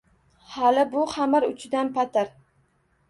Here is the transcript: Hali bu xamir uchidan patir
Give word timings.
Hali 0.53 0.85
bu 0.95 1.03
xamir 1.13 1.47
uchidan 1.49 1.93
patir 1.99 2.33